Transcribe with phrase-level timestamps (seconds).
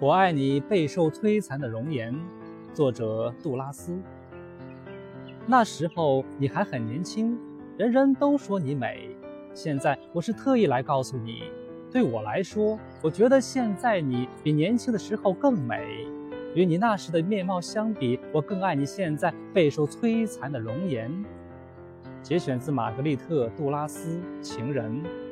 [0.00, 2.18] 我爱你备受摧残的容颜
[2.72, 4.00] 作者杜拉斯。
[5.46, 7.38] 那时候你还很年轻
[7.76, 9.10] 人人都说你美。
[9.52, 11.42] 现在我是特意来告诉你
[11.90, 16.06] 对我来说我觉得现在你比年轻的时候更美。
[16.54, 21.12] 与你那时的面貌相比我更爱你现在备受摧残的容颜。
[22.22, 25.29] 节选自玛格丽特杜拉斯情人。